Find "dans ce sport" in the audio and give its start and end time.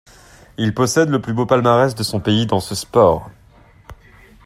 2.47-3.29